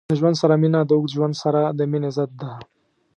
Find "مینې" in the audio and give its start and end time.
1.91-2.09